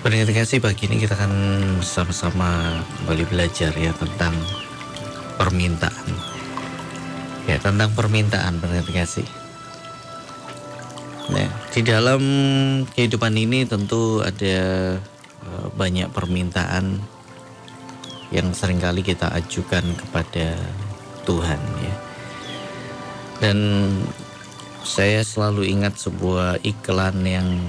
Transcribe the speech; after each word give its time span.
Pendengar 0.00 0.32
kasih 0.32 0.64
pagi 0.64 0.88
ini 0.88 0.96
kita 0.96 1.12
akan 1.12 1.34
sama-sama 1.84 2.80
kembali 3.04 3.20
belajar 3.28 3.68
ya 3.76 3.92
tentang 3.92 4.32
permintaan. 5.36 6.08
Ya 7.44 7.60
tentang 7.60 7.92
permintaan 7.92 8.64
pendengar 8.64 8.88
kasih. 8.88 9.28
Nah, 11.28 11.52
di 11.68 11.84
dalam 11.84 12.22
kehidupan 12.96 13.36
ini 13.36 13.68
tentu 13.68 14.24
ada 14.24 14.96
uh, 15.44 15.68
banyak 15.76 16.08
permintaan 16.16 16.96
yang 18.32 18.56
sering 18.56 18.80
kali 18.80 19.04
kita 19.04 19.28
ajukan 19.36 19.84
kepada 20.00 20.56
Tuhan 21.28 21.60
ya. 21.84 21.94
Dan 23.36 23.58
saya 24.80 25.20
selalu 25.20 25.68
ingat 25.68 26.00
sebuah 26.00 26.64
iklan 26.64 27.20
yang 27.28 27.60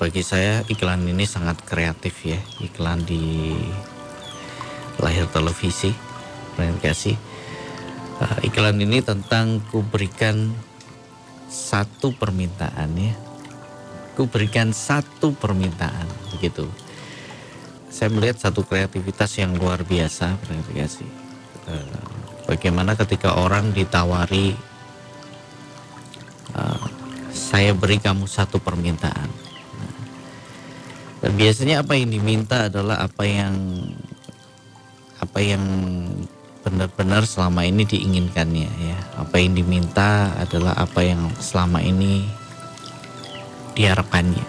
bagi 0.00 0.24
saya 0.24 0.64
iklan 0.64 1.04
ini 1.04 1.28
sangat 1.28 1.60
kreatif 1.68 2.24
ya. 2.24 2.40
Iklan 2.64 3.04
di 3.04 3.52
lahir 4.96 5.28
televisi 5.28 5.92
kasih. 6.56 7.20
Uh, 8.16 8.38
iklan 8.48 8.80
ini 8.80 9.04
tentang 9.04 9.60
ku 9.68 9.84
berikan 9.84 10.56
satu 11.52 12.16
permintaan 12.16 12.96
ya. 12.96 13.12
Ku 14.16 14.24
berikan 14.24 14.72
satu 14.72 15.36
permintaan 15.36 16.08
begitu. 16.32 16.64
Saya 17.92 18.08
melihat 18.08 18.40
satu 18.40 18.64
kreativitas 18.64 19.36
yang 19.36 19.52
luar 19.52 19.84
biasa 19.84 20.40
kasih. 20.72 21.08
Uh, 21.68 22.08
bagaimana 22.48 22.96
ketika 22.96 23.36
orang 23.36 23.76
ditawari 23.76 24.56
uh, 26.56 26.88
saya 27.36 27.76
beri 27.76 28.00
kamu 28.00 28.24
satu 28.24 28.56
permintaan 28.60 29.49
dan 31.20 31.32
biasanya 31.36 31.84
apa 31.84 31.92
yang 32.00 32.08
diminta 32.08 32.72
adalah 32.72 33.04
apa 33.04 33.22
yang 33.28 33.54
apa 35.20 35.38
yang 35.44 35.64
benar-benar 36.64 37.28
selama 37.28 37.64
ini 37.64 37.84
diinginkannya 37.84 38.68
ya. 38.68 38.98
Apa 39.20 39.36
yang 39.40 39.52
diminta 39.52 40.32
adalah 40.40 40.76
apa 40.76 41.00
yang 41.04 41.28
selama 41.36 41.84
ini 41.84 42.24
diharapkannya. 43.76 44.44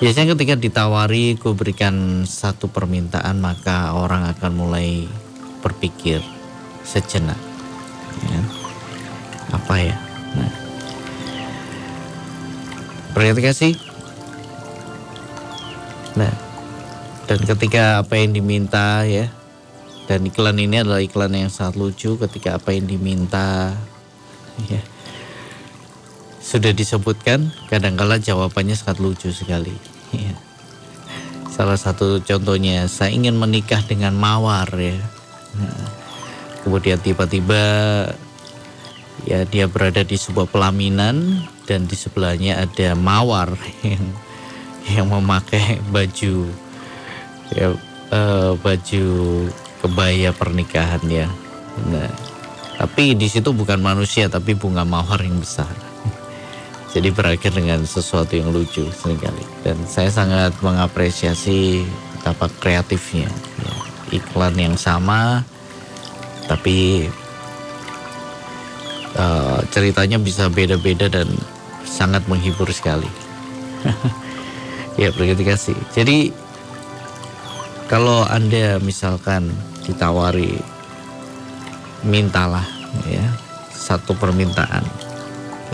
Biasanya 0.00 0.32
ketika 0.36 0.56
ditawari 0.56 1.36
ku 1.36 1.52
berikan 1.56 2.26
satu 2.28 2.68
permintaan 2.68 3.40
maka 3.40 3.96
orang 3.96 4.28
akan 4.32 4.52
mulai 4.52 5.08
berpikir 5.60 6.24
sejenak. 6.84 7.38
Ya. 8.24 8.40
Apa 9.52 9.74
ya? 9.76 9.96
Nah. 10.36 10.52
kasih 13.44 13.93
Nah, 16.14 16.32
dan 17.26 17.40
ketika 17.42 18.04
apa 18.04 18.14
yang 18.20 18.36
diminta 18.36 19.02
ya, 19.02 19.32
dan 20.04 20.20
iklan 20.28 20.60
ini 20.60 20.84
adalah 20.84 21.00
iklan 21.00 21.32
yang 21.32 21.48
sangat 21.48 21.80
lucu 21.80 22.20
ketika 22.20 22.60
apa 22.60 22.76
yang 22.76 22.84
diminta 22.84 23.72
ya 24.68 24.80
sudah 26.44 26.76
disebutkan 26.76 27.48
kadangkala 27.72 28.20
jawabannya 28.20 28.76
sangat 28.76 29.00
lucu 29.00 29.32
sekali 29.32 29.72
ya. 30.12 30.36
salah 31.48 31.80
satu 31.80 32.20
contohnya 32.20 32.84
saya 32.84 33.16
ingin 33.16 33.32
menikah 33.40 33.80
dengan 33.88 34.12
mawar 34.12 34.68
ya 34.76 35.00
nah, 35.56 35.88
kemudian 36.68 37.00
tiba-tiba 37.00 37.64
ya 39.24 39.48
dia 39.48 39.64
berada 39.64 40.04
di 40.04 40.20
sebuah 40.20 40.52
pelaminan 40.52 41.48
dan 41.64 41.88
di 41.88 41.96
sebelahnya 41.96 42.60
ada 42.60 42.92
mawar 42.92 43.56
yang 43.80 44.04
yang 44.88 45.08
memakai 45.08 45.80
baju 45.88 46.48
ya 47.52 47.72
uh, 48.12 48.52
baju 48.60 49.06
kebaya 49.84 50.30
pernikahan 50.32 51.02
ya. 51.08 51.28
Nah, 51.88 52.08
tapi 52.80 53.12
di 53.16 53.28
situ 53.28 53.52
bukan 53.52 53.80
manusia 53.80 54.28
tapi 54.28 54.56
bunga 54.56 54.84
mawar 54.84 55.20
yang 55.20 55.40
besar. 55.40 55.70
Jadi 56.94 57.08
berakhir 57.12 57.52
dengan 57.52 57.84
sesuatu 57.84 58.32
yang 58.36 58.52
lucu 58.52 58.88
sekali. 58.92 59.44
Dan 59.64 59.76
saya 59.84 60.08
sangat 60.08 60.56
mengapresiasi 60.64 61.84
betapa 62.16 62.48
kreatifnya. 62.60 63.28
Ya, 63.60 63.72
iklan 64.20 64.56
yang 64.56 64.76
sama 64.76 65.44
tapi 66.44 67.08
uh, 69.16 69.60
ceritanya 69.72 70.20
bisa 70.20 70.52
beda-beda 70.52 71.08
dan 71.08 71.28
sangat 71.88 72.24
menghibur 72.28 72.68
sekali. 72.68 73.08
Ya 74.94 75.10
kasih. 75.10 75.74
Jadi 75.90 76.30
kalau 77.90 78.22
anda 78.24 78.78
misalkan 78.78 79.50
ditawari 79.82 80.54
mintalah 82.06 82.64
ya 83.10 83.24
satu 83.74 84.14
permintaan 84.16 84.84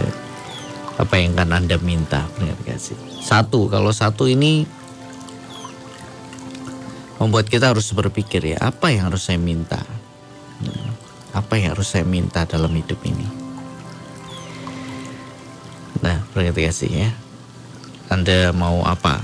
ya, 0.00 0.10
apa 0.98 1.14
yang 1.20 1.36
akan 1.36 1.50
anda 1.52 1.76
minta 1.84 2.24
kasih. 2.64 2.96
Satu 3.20 3.68
kalau 3.68 3.92
satu 3.92 4.24
ini 4.24 4.64
membuat 7.20 7.52
kita 7.52 7.76
harus 7.76 7.92
berpikir 7.92 8.56
ya 8.56 8.58
apa 8.58 8.88
yang 8.88 9.12
harus 9.12 9.28
saya 9.28 9.36
minta 9.36 9.84
apa 11.30 11.60
yang 11.60 11.76
harus 11.76 11.94
saya 11.94 12.02
minta 12.02 12.42
dalam 12.48 12.72
hidup 12.74 12.98
ini. 13.06 13.28
Nah, 16.00 16.24
kasih 16.32 16.90
ya. 16.90 17.10
Anda 18.10 18.50
mau 18.50 18.82
apa? 18.82 19.22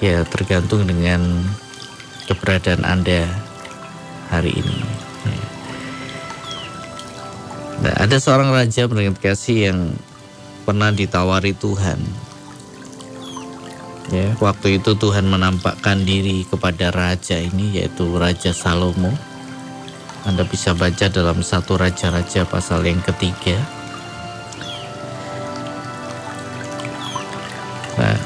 Ya 0.00 0.24
tergantung 0.24 0.88
dengan 0.88 1.44
keberadaan 2.24 2.82
Anda 2.82 3.28
hari 4.32 4.56
ini. 4.56 4.80
Nah, 7.84 7.94
ada 8.00 8.16
seorang 8.16 8.48
raja 8.48 8.88
mendengar 8.88 9.20
kasih 9.20 9.68
yang 9.68 9.80
pernah 10.64 10.88
ditawari 10.88 11.52
Tuhan. 11.52 12.00
Ya, 14.08 14.32
waktu 14.40 14.80
itu 14.80 14.96
Tuhan 14.96 15.28
menampakkan 15.28 16.04
diri 16.04 16.48
kepada 16.48 16.92
raja 16.92 17.40
ini 17.40 17.80
yaitu 17.80 18.08
Raja 18.16 18.52
Salomo. 18.56 19.12
Anda 20.24 20.44
bisa 20.48 20.72
baca 20.72 21.12
dalam 21.12 21.44
satu 21.44 21.76
raja-raja 21.76 22.48
pasal 22.48 22.84
yang 22.88 23.00
ketiga. 23.04 23.60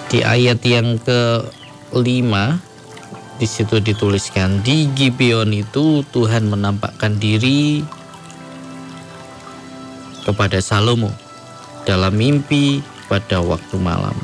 Di 0.08 0.24
ayat 0.24 0.64
yang 0.64 0.96
kelima 1.04 2.56
di 3.38 3.46
situ 3.46 3.78
dituliskan 3.78 4.64
di 4.66 4.90
Gibeon 4.96 5.54
itu 5.54 6.02
Tuhan 6.10 6.50
menampakkan 6.50 7.20
diri 7.22 7.86
kepada 10.26 10.58
Salomo 10.58 11.12
dalam 11.86 12.12
mimpi 12.18 12.84
pada 13.08 13.40
waktu 13.40 13.76
malam. 13.80 14.16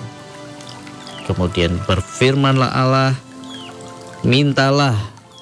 Kemudian 1.25 1.81
berfirmanlah 1.89 2.69
Allah, 2.69 3.17
mintalah 4.21 4.93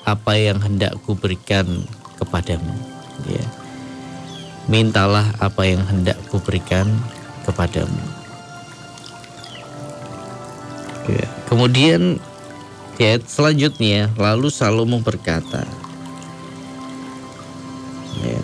apa 0.06 0.38
yang 0.38 0.62
hendak 0.62 0.94
kuberikan 1.02 1.66
kepadamu. 2.22 2.74
Ya. 3.26 3.46
Mintalah 4.70 5.34
apa 5.42 5.66
yang 5.66 5.82
hendak 5.82 6.14
kuberikan 6.30 6.86
kepadamu. 7.42 8.21
Ya. 11.10 11.26
Kemudian 11.50 12.22
ayat 13.02 13.26
selanjutnya 13.26 14.14
lalu 14.14 14.46
Salomo 14.46 15.02
berkata, 15.02 15.66
ya, 18.22 18.42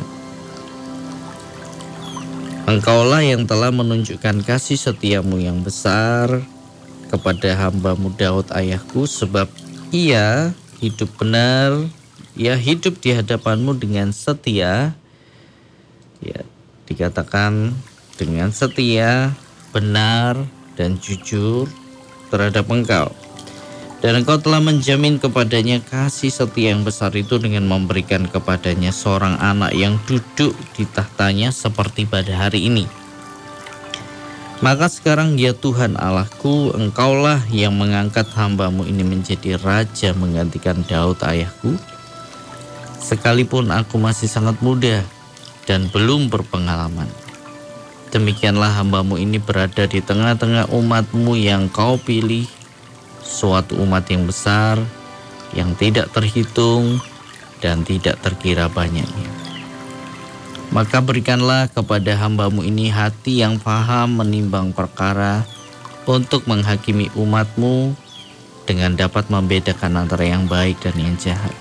Engkaulah 2.69 3.25
yang 3.25 3.49
telah 3.49 3.73
menunjukkan 3.73 4.45
kasih 4.45 4.77
setiamu 4.77 5.41
yang 5.41 5.65
besar 5.65 6.45
kepada 7.09 7.57
hambamu 7.57 8.13
Daud 8.13 8.53
ayahku 8.53 9.09
sebab 9.09 9.49
ia 9.89 10.53
hidup 10.77 11.09
benar, 11.17 11.89
ia 12.37 12.53
hidup 12.61 13.01
di 13.01 13.17
hadapanmu 13.17 13.73
dengan 13.81 14.13
setia, 14.13 14.93
ya 16.21 16.41
dikatakan 16.85 17.73
dengan 18.21 18.53
setia, 18.53 19.33
benar 19.73 20.37
dan 20.77 21.01
jujur 21.01 21.73
terhadap 22.29 22.69
engkau. 22.71 23.11
Dan 23.99 24.23
engkau 24.23 24.39
telah 24.39 24.63
menjamin 24.63 25.19
kepadanya 25.19 25.83
kasih 25.83 26.31
setia 26.31 26.71
yang 26.71 26.87
besar 26.87 27.11
itu 27.19 27.35
dengan 27.43 27.67
memberikan 27.67 28.31
kepadanya 28.31 28.95
seorang 28.95 29.35
anak 29.43 29.75
yang 29.75 29.99
duduk 30.07 30.55
di 30.79 30.87
tahtanya 30.87 31.51
seperti 31.51 32.07
pada 32.07 32.31
hari 32.47 32.71
ini. 32.71 32.87
Maka 34.59 34.91
sekarang 34.91 35.39
ya 35.39 35.55
Tuhan 35.55 35.95
Allahku, 35.99 36.75
engkaulah 36.75 37.43
yang 37.51 37.79
mengangkat 37.79 38.27
hambamu 38.35 38.87
ini 38.87 39.07
menjadi 39.07 39.55
raja 39.59 40.11
menggantikan 40.15 40.83
Daud 40.87 41.23
ayahku. 41.23 41.79
Sekalipun 42.99 43.71
aku 43.71 44.03
masih 44.03 44.27
sangat 44.27 44.59
muda 44.59 45.03
dan 45.67 45.87
belum 45.95 46.27
berpengalaman. 46.27 47.07
Demikianlah 48.09 48.73
hambamu 48.81 49.21
ini 49.21 49.37
berada 49.37 49.85
di 49.85 50.01
tengah-tengah 50.01 50.73
umatmu 50.73 51.37
yang 51.37 51.69
kau 51.69 52.01
pilih 52.01 52.49
suatu 53.21 53.77
umat 53.85 54.09
yang 54.09 54.25
besar 54.25 54.81
yang 55.53 55.77
tidak 55.77 56.09
terhitung 56.13 57.01
dan 57.61 57.85
tidak 57.85 58.17
terkira 58.25 58.73
banyaknya. 58.73 59.31
Maka 60.69 61.01
berikanlah 61.01 61.69
kepada 61.73 62.13
hambamu 62.17 62.61
ini 62.61 62.93
hati 62.93 63.41
yang 63.41 63.57
paham 63.57 64.21
menimbang 64.21 64.73
perkara 64.77 65.45
untuk 66.05 66.45
menghakimi 66.45 67.09
umatmu 67.17 67.97
dengan 68.69 68.93
dapat 68.93 69.33
membedakan 69.33 70.05
antara 70.05 70.29
yang 70.29 70.45
baik 70.45 70.77
dan 70.85 70.97
yang 70.97 71.17
jahat. 71.17 71.57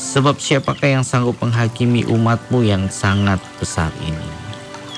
Sebab 0.00 0.40
siapakah 0.40 1.00
yang 1.00 1.04
sanggup 1.04 1.36
menghakimi 1.40 2.08
umatmu 2.08 2.64
yang 2.64 2.88
sangat 2.88 3.40
besar 3.60 3.92
ini? 4.00 4.37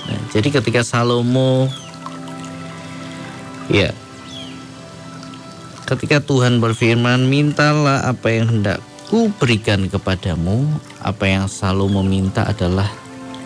Nah, 0.09 0.21
jadi 0.33 0.49
ketika 0.49 0.81
Salomo 0.87 1.69
ya 3.71 3.95
ketika 5.87 6.23
Tuhan 6.23 6.63
berfirman 6.63 7.27
mintalah 7.27 8.07
apa 8.07 8.31
yang 8.31 8.47
hendak 8.47 8.79
ku 9.11 9.31
berikan 9.43 9.91
kepadamu 9.91 10.67
apa 11.03 11.27
yang 11.27 11.47
Salomo 11.51 12.07
minta 12.07 12.47
adalah 12.47 12.87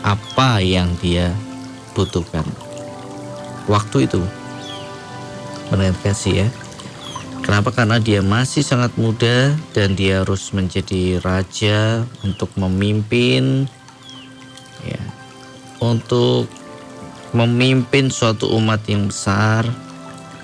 apa 0.04 0.60
yang 0.60 0.92
dia 1.00 1.32
butuhkan 1.96 2.44
waktu 3.64 4.04
itu 4.04 4.20
menurut 5.72 5.96
kasih 6.04 6.44
ya 6.44 6.48
Kenapa? 7.44 7.76
Karena 7.76 8.00
dia 8.00 8.24
masih 8.24 8.64
sangat 8.64 8.96
muda 8.96 9.52
dan 9.76 9.92
dia 9.92 10.24
harus 10.24 10.48
menjadi 10.56 11.20
raja 11.20 12.00
untuk 12.24 12.48
memimpin 12.56 13.68
untuk 15.84 16.48
memimpin 17.34 18.08
suatu 18.08 18.48
umat 18.56 18.80
yang 18.86 19.10
besar 19.10 19.66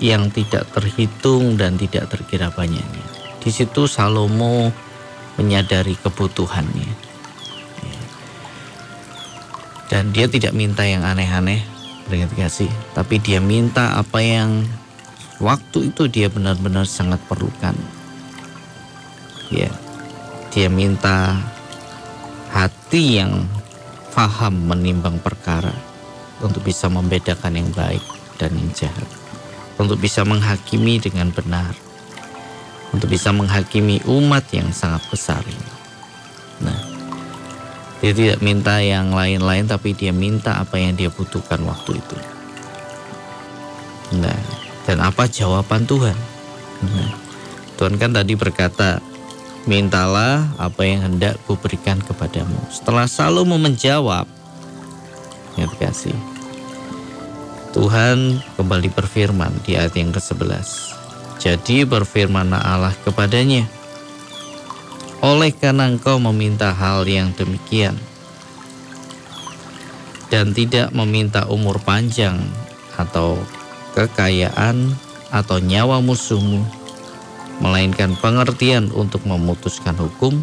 yang 0.01 0.33
tidak 0.33 0.65
terhitung 0.73 1.55
dan 1.55 1.77
tidak 1.77 2.09
terkira 2.09 2.49
banyaknya. 2.51 3.05
Di 3.41 3.49
situ 3.49 3.85
Salomo 3.85 4.69
menyadari 5.39 5.95
kebutuhannya. 5.97 6.91
Ya. 7.85 8.01
Dan 9.89 10.11
dia 10.11 10.25
tidak 10.27 10.51
minta 10.57 10.83
yang 10.83 11.05
aneh-aneh, 11.05 11.63
beringat 12.09 12.33
kasih, 12.35 12.69
tapi 12.97 13.21
dia 13.21 13.39
minta 13.39 13.95
apa 13.95 14.19
yang 14.19 14.65
waktu 15.37 15.93
itu 15.93 16.09
dia 16.09 16.27
benar-benar 16.27 16.89
sangat 16.89 17.21
perlukan. 17.29 17.77
Ya, 19.53 19.69
dia 20.49 20.67
minta 20.71 21.37
hati 22.51 23.19
yang 23.21 23.47
faham 24.11 24.67
menimbang 24.67 25.17
perkara 25.23 25.71
untuk 26.43 26.67
bisa 26.67 26.91
membedakan 26.91 27.55
yang 27.55 27.69
baik 27.71 28.03
dan 28.35 28.51
yang 28.53 28.69
jahat, 28.75 29.07
untuk 29.79 29.97
bisa 29.97 30.27
menghakimi 30.27 30.99
dengan 30.99 31.31
benar, 31.31 31.71
untuk 32.91 33.07
bisa 33.07 33.31
menghakimi 33.31 34.03
umat 34.05 34.43
yang 34.51 34.69
sangat 34.75 35.01
besar 35.07 35.41
ini. 35.47 35.71
Nah, 36.61 36.79
dia 38.01 38.11
tidak 38.11 38.39
minta 38.41 38.81
yang 38.81 39.13
lain-lain, 39.13 39.69
tapi 39.69 39.93
dia 39.93 40.09
minta 40.09 40.57
apa 40.57 40.75
yang 40.81 40.97
dia 40.97 41.13
butuhkan 41.13 41.61
waktu 41.63 42.01
itu. 42.01 42.17
Nah, 44.17 44.39
dan 44.83 44.97
apa 44.99 45.29
jawaban 45.29 45.87
Tuhan? 45.87 46.17
Nah, 46.81 47.09
Tuhan 47.77 47.95
kan 48.01 48.11
tadi 48.11 48.33
berkata, 48.33 48.99
mintalah 49.69 50.49
apa 50.57 50.81
yang 50.81 51.05
hendak 51.05 51.37
kuberikan 51.45 52.01
kepadamu. 52.01 52.57
Setelah 52.73 53.05
Salomo 53.05 53.61
menjawab, 53.61 54.25
ya 55.57 55.67
kasih. 55.77 56.15
Tuhan 57.71 58.43
kembali 58.59 58.91
berfirman 58.91 59.63
di 59.63 59.79
ayat 59.79 59.95
yang 59.95 60.11
ke-11. 60.11 60.91
Jadi 61.39 61.87
berfirman 61.87 62.51
Allah 62.53 62.93
kepadanya, 63.01 63.63
oleh 65.23 65.53
karena 65.55 65.87
engkau 65.87 66.19
meminta 66.19 66.73
hal 66.75 67.07
yang 67.07 67.31
demikian, 67.33 67.95
dan 70.27 70.51
tidak 70.51 70.91
meminta 70.91 71.47
umur 71.47 71.79
panjang 71.81 72.37
atau 72.99 73.39
kekayaan, 73.95 74.93
atau 75.31 75.63
nyawa 75.63 76.03
musuhmu, 76.03 76.67
melainkan 77.61 78.17
pengertian 78.17 78.89
untuk 78.91 79.23
memutuskan 79.23 79.93
hukum, 79.95 80.41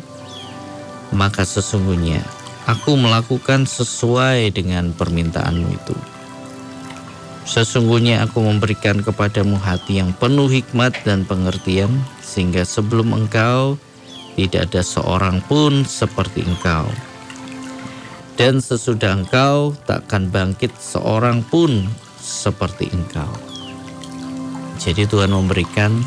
maka 1.11 1.43
sesungguhnya 1.43 2.23
aku 2.71 2.95
melakukan 2.95 3.67
sesuai 3.67 4.55
dengan 4.55 4.95
permintaanmu 4.95 5.69
itu. 5.75 5.97
Sesungguhnya 7.49 8.29
aku 8.29 8.45
memberikan 8.45 9.01
kepadamu 9.01 9.57
hati 9.57 10.05
yang 10.05 10.13
penuh 10.13 10.53
hikmat 10.53 10.93
dan 11.03 11.25
pengertian, 11.25 11.89
sehingga 12.21 12.63
sebelum 12.63 13.17
engkau 13.17 13.81
tidak 14.37 14.69
ada 14.71 14.85
seorang 14.85 15.41
pun 15.49 15.83
seperti 15.89 16.45
engkau. 16.45 16.87
Dan 18.37 18.63
sesudah 18.63 19.19
engkau 19.19 19.75
takkan 19.89 20.31
bangkit 20.31 20.71
seorang 20.79 21.43
pun 21.43 21.89
seperti 22.21 22.87
engkau. 22.93 23.33
Jadi 24.79 25.11
Tuhan 25.11 25.35
memberikan 25.35 26.05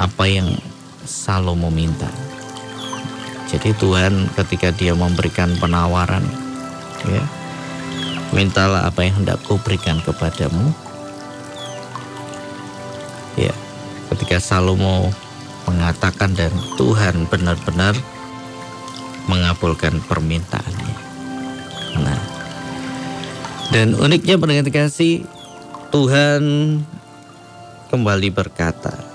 apa 0.00 0.24
yang 0.24 0.48
Salomo 1.04 1.68
minta. 1.68 2.08
Jadi 3.52 3.76
Tuhan 3.76 4.32
ketika 4.32 4.72
dia 4.72 4.96
memberikan 4.96 5.52
penawaran, 5.60 6.24
ya, 7.04 7.20
mintalah 8.32 8.88
apa 8.88 9.04
yang 9.04 9.20
hendak 9.20 9.42
ku 9.44 9.60
berikan 9.60 10.00
kepadamu. 10.00 10.72
Ya, 13.36 13.52
ketika 14.14 14.40
Salomo 14.40 15.12
mengatakan 15.68 16.32
dan 16.32 16.54
Tuhan 16.80 17.28
benar-benar 17.28 17.92
mengabulkan 19.28 20.00
permintaannya. 20.08 20.96
Nah, 22.00 22.20
dan 23.74 23.98
uniknya 23.98 24.38
pendengar 24.38 24.70
kasih 24.70 25.26
Tuhan 25.90 26.42
kembali 27.90 28.30
berkata, 28.30 29.09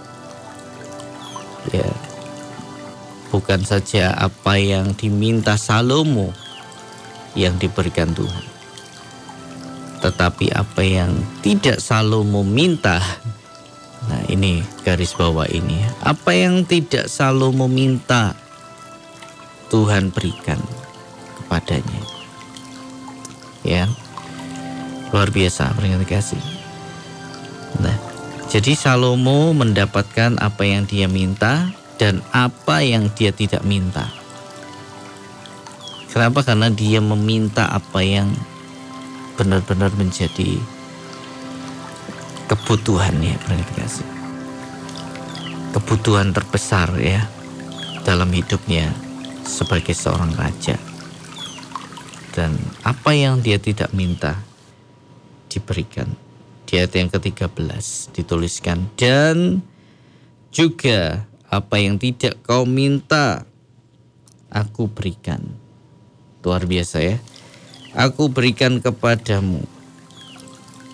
ya, 1.72 1.90
bukan 3.30 3.64
saja 3.66 4.14
apa 4.14 4.60
yang 4.60 4.94
diminta 4.94 5.56
Salomo 5.56 6.34
yang 7.34 7.58
diberikan 7.58 8.12
Tuhan, 8.14 8.46
tetapi 10.04 10.52
apa 10.54 10.82
yang 10.84 11.12
tidak 11.42 11.82
Salomo 11.82 12.46
minta. 12.46 13.02
Nah, 14.06 14.22
ini 14.30 14.62
garis 14.86 15.18
bawah 15.18 15.50
ini. 15.50 15.82
Apa 16.06 16.38
yang 16.38 16.62
tidak 16.70 17.10
Salomo 17.10 17.66
minta, 17.66 18.38
Tuhan 19.74 20.14
berikan 20.14 20.62
kepadanya. 21.42 22.02
Ya, 23.66 23.90
Luar 25.16 25.32
biasa 25.32 25.72
peringatan 25.72 26.04
kasih. 26.04 26.55
Jadi 28.56 28.72
Salomo 28.72 29.52
mendapatkan 29.52 30.40
apa 30.40 30.64
yang 30.64 30.88
dia 30.88 31.12
minta 31.12 31.76
dan 32.00 32.24
apa 32.32 32.80
yang 32.88 33.12
dia 33.12 33.36
tidak 33.36 33.68
minta. 33.68 34.08
Kenapa? 36.08 36.40
Karena 36.40 36.72
dia 36.72 37.04
meminta 37.04 37.68
apa 37.68 38.00
yang 38.00 38.32
benar-benar 39.36 39.92
menjadi 40.00 40.56
kebutuhannya, 42.48 43.36
peringatan 43.44 43.76
kasih. 43.76 44.08
Kebutuhan 45.76 46.32
terbesar 46.32 46.96
ya 46.96 47.28
dalam 48.08 48.32
hidupnya 48.32 48.88
sebagai 49.44 49.92
seorang 49.92 50.32
raja. 50.32 50.80
Dan 52.32 52.56
apa 52.88 53.12
yang 53.12 53.44
dia 53.44 53.60
tidak 53.60 53.92
minta, 53.92 54.40
diberikan. 55.52 56.25
Di 56.66 56.82
ayat 56.82 56.98
yang 56.98 57.10
ke-13 57.14 58.14
dituliskan 58.18 58.90
dan 58.98 59.62
juga 60.50 61.30
apa 61.46 61.78
yang 61.78 62.02
tidak 62.02 62.42
kau 62.42 62.66
minta 62.66 63.46
aku 64.50 64.90
berikan. 64.90 65.46
Luar 66.42 66.66
biasa 66.66 66.98
ya. 67.02 67.18
Aku 67.96 68.28
berikan 68.28 68.84
kepadamu 68.84 69.64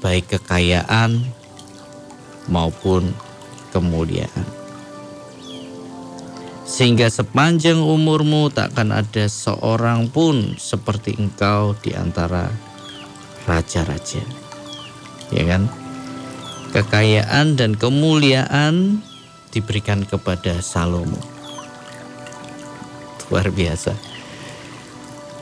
baik 0.02 0.38
kekayaan 0.38 1.24
maupun 2.50 3.14
kemuliaan. 3.70 4.48
Sehingga 6.66 7.12
sepanjang 7.12 7.84
umurmu 7.84 8.50
takkan 8.50 8.96
ada 8.96 9.28
seorang 9.28 10.08
pun 10.10 10.56
seperti 10.56 11.20
engkau 11.20 11.76
di 11.78 11.92
antara 11.94 12.48
raja-raja 13.44 14.41
ya 15.32 15.44
kan? 15.48 15.68
Kekayaan 16.72 17.60
dan 17.60 17.76
kemuliaan 17.76 19.04
diberikan 19.52 20.08
kepada 20.08 20.64
Salomo. 20.64 21.20
Luar 23.28 23.52
biasa. 23.52 23.92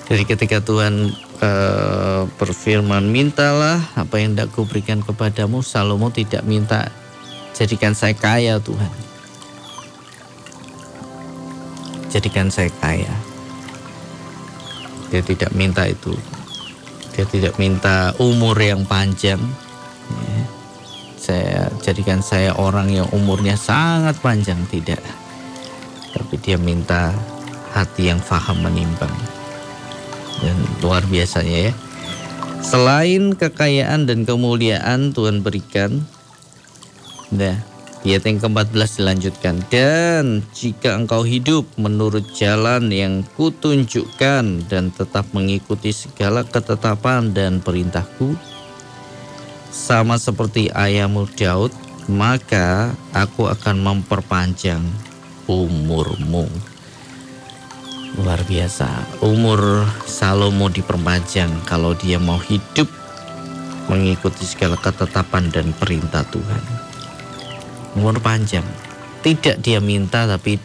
Jadi 0.09 0.25
ketika 0.25 0.57
Tuhan 0.61 1.13
uh, 1.41 2.25
berfirman, 2.41 3.13
mintalah 3.13 3.77
apa 3.93 4.17
yang 4.17 4.33
tidak 4.33 4.49
kuberikan 4.57 5.05
kepadamu, 5.05 5.61
Salomo 5.61 6.09
tidak 6.09 6.41
minta 6.49 6.89
Jadikan 7.59 7.91
saya 7.91 8.15
kaya 8.15 8.55
Tuhan. 8.63 8.93
Jadikan 12.07 12.47
saya 12.47 12.71
kaya. 12.79 13.11
Dia 15.11 15.19
tidak 15.19 15.51
minta 15.51 15.83
itu. 15.83 16.15
Dia 17.11 17.27
tidak 17.27 17.59
minta 17.59 18.15
umur 18.15 18.55
yang 18.55 18.87
panjang. 18.87 19.43
Ya. 21.29 21.69
Saya 21.69 21.69
jadikan 21.85 22.19
saya 22.25 22.51
orang 22.57 22.89
yang 22.89 23.07
umurnya 23.13 23.53
sangat 23.53 24.17
panjang 24.17 24.57
tidak. 24.73 25.01
Tapi 26.09 26.35
dia 26.41 26.57
minta 26.57 27.13
hati 27.69 28.09
yang 28.09 28.17
faham 28.17 28.65
menimbang. 28.65 29.13
Dan 30.41 30.57
luar 30.81 31.05
biasanya 31.05 31.69
ya. 31.69 31.73
Selain 32.59 33.37
kekayaan 33.37 34.09
dan 34.09 34.25
kemuliaan 34.25 35.15
Tuhan 35.15 35.45
berikan, 35.45 36.03
nah, 37.31 37.55
ayat 38.03 38.23
yang 38.25 38.39
ke-14 38.41 38.99
dilanjutkan. 38.99 39.55
Dan 39.71 40.43
jika 40.51 40.97
engkau 40.97 41.23
hidup 41.23 41.69
menurut 41.79 42.25
jalan 42.35 42.91
yang 42.91 43.23
kutunjukkan 43.37 44.67
dan 44.67 44.91
tetap 44.91 45.29
mengikuti 45.31 45.95
segala 45.95 46.43
ketetapan 46.43 47.31
dan 47.31 47.63
perintahku, 47.63 48.35
sama 49.69 50.17
seperti 50.17 50.73
ayahmu 50.73 51.29
Daud, 51.37 51.69
maka 52.09 52.93
aku 53.13 53.45
akan 53.45 53.77
memperpanjang 53.85 54.81
umurmu. 55.45 56.49
Luar 58.17 58.41
biasa. 58.49 58.89
Umur 59.21 59.85
Salomo 60.09 60.73
diperpanjang 60.73 61.49
kalau 61.69 61.93
dia 61.93 62.17
mau 62.17 62.41
hidup 62.41 62.89
mengikuti 63.89 64.45
segala 64.45 64.77
ketetapan 64.77 65.53
dan 65.53 65.69
perintah 65.77 66.25
Tuhan. 66.25 66.63
Umur 67.97 68.17
panjang. 68.21 68.65
Tidak 69.19 69.61
dia 69.61 69.77
minta 69.83 70.25
tapi 70.25 70.57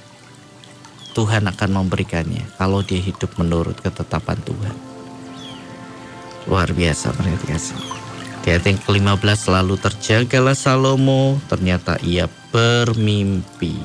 Tuhan 1.15 1.47
akan 1.47 1.71
memberikannya 1.85 2.43
kalau 2.57 2.81
dia 2.81 2.99
hidup 2.99 3.37
menurut 3.37 3.77
ketetapan 3.81 4.39
Tuhan. 4.43 4.77
Luar 6.49 6.69
biasa 6.73 7.13
perhatikan. 7.13 8.04
Di 8.45 8.53
ayat 8.53 8.69
yang 8.69 8.77
ke-15 8.77 9.49
selalu 9.49 9.75
terjagalah 9.81 10.53
Salomo, 10.53 11.41
ternyata 11.49 11.97
ia 12.05 12.29
bermimpi. 12.53 13.81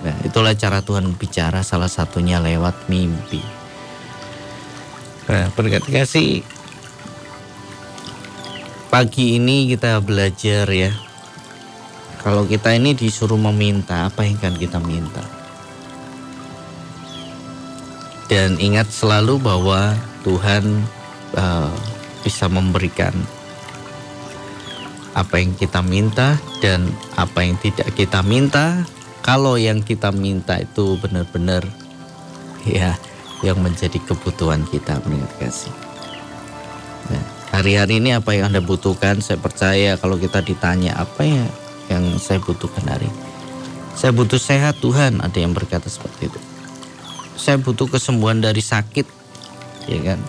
Nah, 0.00 0.16
itulah 0.24 0.56
cara 0.56 0.80
Tuhan 0.80 1.12
bicara 1.20 1.60
salah 1.60 1.92
satunya 1.92 2.40
lewat 2.40 2.88
mimpi. 2.88 3.44
Nah, 5.28 5.52
berkat 5.52 5.84
kasih 5.84 6.40
pagi 8.88 9.36
ini 9.36 9.68
kita 9.76 10.00
belajar 10.00 10.64
ya. 10.72 10.96
Kalau 12.24 12.48
kita 12.48 12.72
ini 12.72 12.96
disuruh 12.96 13.36
meminta, 13.36 14.08
apa 14.08 14.24
yang 14.24 14.40
akan 14.40 14.56
kita 14.56 14.80
minta? 14.80 15.20
Dan 18.32 18.56
ingat 18.56 18.88
selalu 18.88 19.44
bahwa 19.44 19.92
Tuhan 20.24 20.82
uh, 21.36 21.95
bisa 22.26 22.50
memberikan 22.50 23.14
apa 25.14 25.38
yang 25.38 25.54
kita 25.54 25.78
minta 25.86 26.34
dan 26.58 26.90
apa 27.14 27.46
yang 27.46 27.54
tidak 27.62 27.94
kita 27.94 28.26
minta 28.26 28.82
kalau 29.22 29.54
yang 29.54 29.80
kita 29.86 30.10
minta 30.10 30.58
itu 30.58 30.98
benar-benar 30.98 31.62
ya 32.66 32.98
yang 33.46 33.62
menjadi 33.62 34.02
kebutuhan 34.02 34.66
kita 34.66 34.98
menurut 35.06 35.30
kasih. 35.38 35.72
Nah, 37.08 37.24
hari-hari 37.54 38.02
ini 38.02 38.18
apa 38.18 38.34
yang 38.34 38.50
Anda 38.50 38.60
butuhkan? 38.64 39.22
Saya 39.22 39.38
percaya 39.38 39.94
kalau 39.96 40.18
kita 40.18 40.42
ditanya 40.42 40.98
apa 40.98 41.22
ya 41.22 41.46
yang 41.86 42.18
saya 42.18 42.42
butuhkan 42.42 42.84
hari 42.90 43.06
ini. 43.06 43.20
Saya 43.96 44.12
butuh 44.12 44.36
sehat 44.36 44.76
Tuhan, 44.84 45.24
ada 45.24 45.38
yang 45.40 45.56
berkata 45.56 45.88
seperti 45.88 46.28
itu. 46.28 46.40
Saya 47.40 47.56
butuh 47.56 47.88
kesembuhan 47.88 48.44
dari 48.44 48.60
sakit, 48.60 49.08
ya 49.88 50.00
kan? 50.04 50.20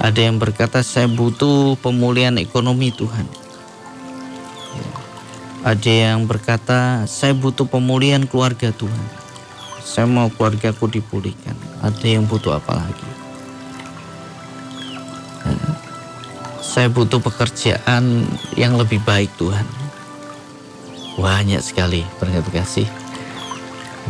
Ada 0.00 0.32
yang 0.32 0.40
berkata 0.40 0.80
saya 0.80 1.04
butuh 1.12 1.76
pemulihan 1.84 2.32
ekonomi 2.40 2.88
Tuhan. 2.88 3.28
Ada 5.60 6.16
yang 6.16 6.24
berkata, 6.24 7.04
saya 7.04 7.36
butuh 7.36 7.68
pemulihan 7.68 8.24
keluarga 8.24 8.72
Tuhan. 8.72 9.06
Saya 9.84 10.08
mau 10.08 10.32
keluargaku 10.32 10.88
dipulihkan. 10.88 11.52
Ada 11.84 12.16
yang 12.16 12.24
butuh 12.24 12.56
apa 12.56 12.80
lagi? 12.80 13.08
Saya 16.64 16.88
butuh 16.88 17.20
pekerjaan 17.20 18.24
yang 18.56 18.80
lebih 18.80 19.04
baik 19.04 19.28
Tuhan. 19.36 19.68
Banyak 21.20 21.60
sekali 21.60 22.00
berkat 22.16 22.48
kasih. 22.48 22.88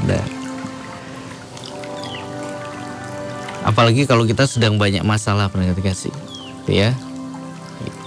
Nah, 0.06 0.39
apalagi 3.70 4.02
kalau 4.02 4.26
kita 4.26 4.50
sedang 4.50 4.74
banyak 4.82 5.06
masalah 5.06 5.46
berkat 5.46 5.78
kasih. 5.78 6.14
Ya, 6.66 6.90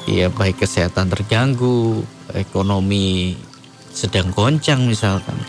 ya 0.03 0.27
baik 0.27 0.60
kesehatan 0.60 1.08
terganggu, 1.08 2.03
ekonomi 2.36 3.39
sedang 3.96 4.36
goncang 4.36 4.84
misalkan, 4.84 5.39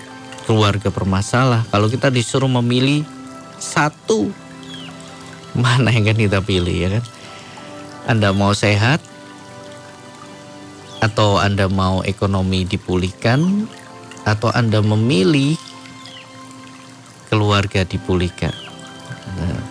keluarga 0.47 0.95
bermasalah, 0.95 1.67
kalau 1.75 1.91
kita 1.91 2.15
disuruh 2.15 2.49
memilih 2.49 3.03
satu, 3.59 4.31
mana 5.59 5.91
yang 5.91 6.07
akan 6.07 6.19
kita 6.31 6.41
pilih 6.47 6.77
ya 6.79 6.89
kan? 6.99 7.05
Anda 8.05 8.31
mau 8.37 8.53
sehat 8.53 9.01
atau 11.03 11.41
Anda 11.41 11.67
mau 11.73 12.05
ekonomi 12.05 12.69
dipulihkan 12.69 13.67
atau 14.29 14.53
Anda 14.53 14.85
memilih 14.85 15.57
keluarga 17.33 17.89
dipulihkan? 17.89 18.64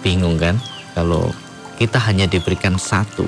Bingung 0.04 0.36
kan? 0.38 0.60
Kalau 0.94 1.32
kita 1.80 1.98
hanya 1.98 2.30
diberikan 2.30 2.78
satu. 2.78 3.26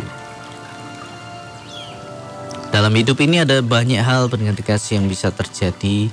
Dalam 2.69 2.91
hidup 2.91 3.15
ini 3.23 3.39
ada 3.39 3.63
banyak 3.63 4.03
hal 4.03 4.27
pendengar 4.27 4.59
kasih 4.59 4.99
yang 4.99 5.07
bisa 5.07 5.31
terjadi 5.31 6.11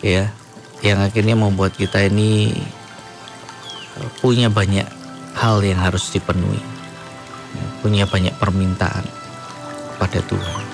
ya 0.00 0.32
yang 0.80 1.04
akhirnya 1.04 1.36
membuat 1.36 1.76
kita 1.76 2.00
ini 2.08 2.54
punya 4.24 4.48
banyak 4.48 4.88
hal 5.36 5.60
yang 5.60 5.76
harus 5.76 6.08
dipenuhi. 6.08 6.64
Punya 7.84 8.08
banyak 8.08 8.34
permintaan 8.40 9.04
pada 10.00 10.20
Tuhan 10.24 10.67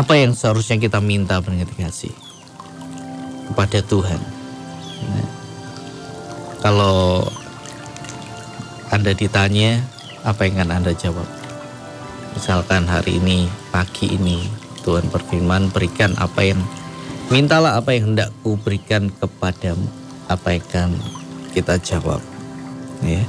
apa 0.00 0.16
yang 0.16 0.32
seharusnya 0.32 0.80
kita 0.80 1.04
minta 1.04 1.36
pendengar 1.44 1.68
kasih 1.76 2.16
kepada 3.52 3.84
Tuhan 3.84 4.20
nah, 5.04 5.28
kalau 6.64 7.28
anda 8.90 9.14
ditanya, 9.14 9.78
apa 10.26 10.50
yang 10.50 10.66
akan 10.66 10.82
Anda 10.82 10.90
jawab? 10.90 11.22
Misalkan 12.34 12.90
hari 12.90 13.22
ini, 13.22 13.46
pagi 13.70 14.10
ini, 14.18 14.50
Tuhan 14.82 15.06
berfirman, 15.14 15.70
berikan 15.70 16.10
apa 16.18 16.42
yang, 16.42 16.58
mintalah 17.30 17.78
apa 17.78 17.94
yang 17.94 18.12
hendak 18.12 18.34
ku 18.42 18.58
berikan 18.58 19.06
kepadamu. 19.14 19.86
Apa 20.26 20.58
yang 20.58 20.62
akan 20.66 20.90
kita 21.54 21.78
jawab? 21.78 22.18
Ya. 23.06 23.22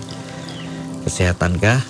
Kesehatankah? 1.06 1.86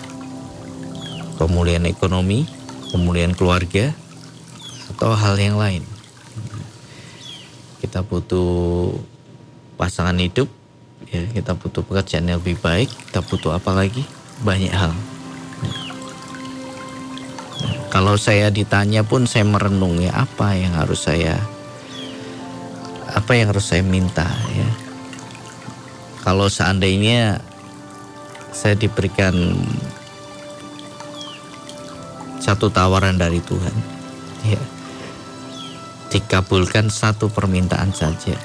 Pemulihan 1.39 1.88
ekonomi? 1.88 2.43
Pemulihan 2.91 3.31
keluarga? 3.31 3.95
Atau 5.01 5.17
hal 5.17 5.34
yang 5.41 5.58
lain? 5.58 5.81
Kita 7.81 8.05
butuh 8.05 8.93
pasangan 9.74 10.13
hidup 10.13 10.46
ya 11.10 11.25
kita 11.34 11.58
butuh 11.58 11.81
pekerjaan 11.81 12.29
yang 12.29 12.38
lebih 12.38 12.62
baik 12.62 12.86
kita 13.10 13.25
butuh 13.25 13.58
apa 13.58 13.74
lagi? 13.74 14.05
Banyak 14.46 14.70
hal. 14.70 14.93
Kalau 17.89 18.13
saya 18.13 18.53
ditanya 18.53 19.01
pun 19.01 19.25
saya 19.25 19.41
merenung 19.41 19.98
ya 19.98 20.13
apa 20.22 20.53
yang 20.53 20.77
harus 20.77 21.10
saya 21.10 21.34
apa 23.10 23.34
yang 23.34 23.50
harus 23.50 23.74
saya 23.74 23.81
minta 23.81 24.29
ya. 24.53 24.70
Kalau 26.22 26.46
seandainya 26.46 27.41
saya 28.53 28.77
diberikan 28.77 29.34
satu 32.38 32.70
tawaran 32.70 33.17
dari 33.17 33.41
Tuhan 33.41 33.74
ya 34.46 34.62
dikabulkan 36.12 36.91
satu 36.91 37.32
permintaan 37.32 37.96
saja 37.96 38.36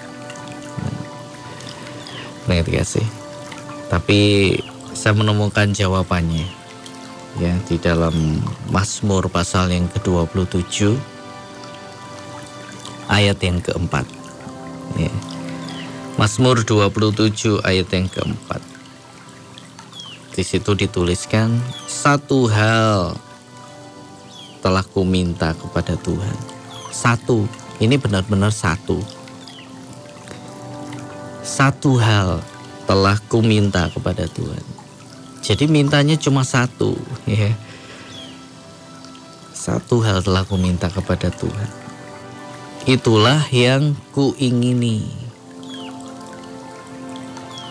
ngerti 2.47 3.03
sih 3.03 3.07
tapi 3.91 4.55
saya 4.95 5.19
menemukan 5.19 5.75
jawabannya 5.75 6.47
ya 7.37 7.53
di 7.69 7.77
dalam 7.77 8.41
Mazmur 8.73 9.29
pasal 9.29 9.69
yang 9.69 9.91
ke-27 9.93 10.97
ayat 13.13 13.39
yang 13.45 13.61
keempat 13.61 14.07
ya. 14.97 15.13
Mazmur 16.17 16.65
27 16.65 17.61
ayat 17.61 17.89
yang 17.93 18.09
keempat 18.09 18.63
di 20.33 20.43
situ 20.45 20.73
dituliskan 20.73 21.61
satu 21.89 22.49
hal 22.49 23.17
telah 24.65 24.85
ku 24.85 25.05
minta 25.05 25.53
kepada 25.57 25.97
Tuhan. 26.01 26.56
Satu, 26.97 27.45
ini 27.77 28.01
benar-benar 28.01 28.49
satu. 28.49 29.05
Satu 31.45 32.01
hal 32.01 32.41
telah 32.89 33.21
ku 33.29 33.45
minta 33.45 33.93
kepada 33.93 34.25
Tuhan. 34.25 34.65
Jadi 35.45 35.69
mintanya 35.69 36.17
cuma 36.17 36.41
satu, 36.41 36.97
ya. 37.29 37.53
Satu 39.53 40.01
hal 40.01 40.25
telah 40.25 40.49
ku 40.49 40.57
minta 40.57 40.89
kepada 40.89 41.29
Tuhan. 41.29 41.69
Itulah 42.89 43.45
yang 43.53 43.93
ku 44.17 44.33
ingini. 44.41 45.05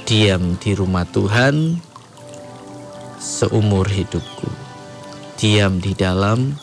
Diam 0.06 0.54
di 0.62 0.78
rumah 0.78 1.10
Tuhan 1.10 1.82
seumur 3.18 3.90
hidupku. 3.90 4.54
Diam 5.42 5.82
di 5.82 5.98
dalam 5.98 6.54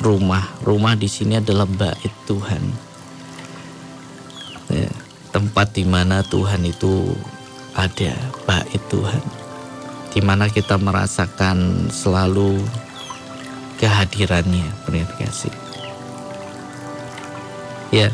rumah. 0.00 0.46
Rumah 0.64 0.94
di 0.98 1.06
sini 1.06 1.38
adalah 1.38 1.68
bait 1.68 2.14
Tuhan. 2.26 2.62
Ya, 4.72 4.90
tempat 5.30 5.76
di 5.76 5.84
mana 5.84 6.24
Tuhan 6.24 6.64
itu 6.64 7.14
ada, 7.76 8.14
bait 8.48 8.82
Tuhan. 8.88 9.22
Di 10.14 10.22
mana 10.22 10.46
kita 10.46 10.78
merasakan 10.78 11.90
selalu 11.90 12.62
kehadirannya, 13.82 14.70
pernah 14.86 15.10
kasih. 15.18 15.52
Ya, 17.90 18.10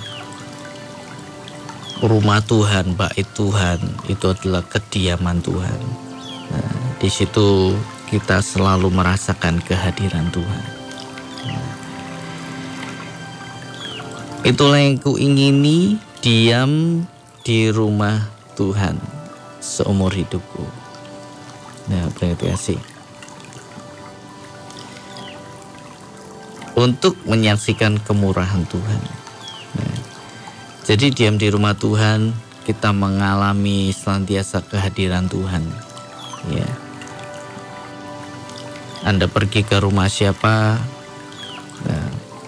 rumah 2.00 2.40
Tuhan, 2.44 2.96
bait 2.96 3.28
Tuhan 3.36 3.78
itu 4.08 4.26
adalah 4.32 4.64
kediaman 4.64 5.44
Tuhan. 5.44 5.80
Nah, 6.50 6.72
di 6.98 7.08
situ 7.12 7.76
kita 8.10 8.42
selalu 8.42 8.90
merasakan 8.90 9.62
kehadiran 9.62 10.32
Tuhan. 10.34 10.79
Itulah 14.40 14.80
yang 14.80 14.96
kuingini 14.98 16.00
diam 16.24 17.04
di 17.44 17.68
rumah 17.68 18.24
Tuhan 18.56 18.96
seumur 19.60 20.10
hidupku. 20.10 20.64
Nah, 21.92 22.08
berarti 22.16 22.48
kasih. 22.48 22.80
Untuk 26.74 27.20
menyaksikan 27.28 28.00
kemurahan 28.00 28.64
Tuhan. 28.64 29.02
Nah, 29.76 29.96
jadi 30.88 31.12
diam 31.12 31.36
di 31.36 31.52
rumah 31.52 31.76
Tuhan, 31.76 32.32
kita 32.64 32.96
mengalami 32.96 33.92
senantiasa 33.92 34.64
kehadiran 34.64 35.28
Tuhan. 35.28 35.64
Ya. 36.48 36.68
Anda 39.04 39.28
pergi 39.28 39.64
ke 39.64 39.80
rumah 39.80 40.08
siapa, 40.08 40.80